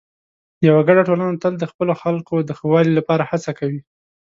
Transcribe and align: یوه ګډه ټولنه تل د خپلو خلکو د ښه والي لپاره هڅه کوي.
یوه 0.67 0.81
ګډه 0.87 1.01
ټولنه 1.07 1.35
تل 1.43 1.53
د 1.59 1.63
خپلو 1.71 1.93
خلکو 2.01 2.35
د 2.43 2.49
ښه 2.57 2.65
والي 2.73 2.93
لپاره 2.99 3.23
هڅه 3.31 3.51
کوي. 3.59 3.79